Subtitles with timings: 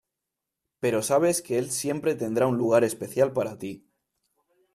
[0.79, 3.85] Pero sabes que él siempre tendrá un lugar de especial para ti.